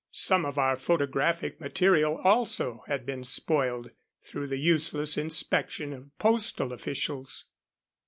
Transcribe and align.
Some 0.13 0.47
of 0.47 0.57
our 0.57 0.77
photographic 0.77 1.61
material 1.61 2.17
also 2.23 2.83
had 2.87 3.05
been 3.05 3.23
spoiled 3.23 3.91
through 4.23 4.47
the 4.47 4.57
useless 4.57 5.15
inspection 5.15 5.93
of 5.93 6.09
postal 6.17 6.73
officials. 6.73 7.45